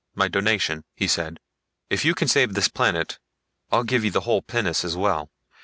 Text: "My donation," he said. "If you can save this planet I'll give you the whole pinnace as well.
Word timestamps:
"My 0.15 0.27
donation," 0.27 0.83
he 0.95 1.05
said. 1.07 1.39
"If 1.91 2.03
you 2.03 2.15
can 2.15 2.27
save 2.27 2.55
this 2.55 2.67
planet 2.69 3.19
I'll 3.71 3.83
give 3.83 4.03
you 4.03 4.09
the 4.09 4.21
whole 4.21 4.41
pinnace 4.41 4.83
as 4.83 4.97
well. 4.97 5.29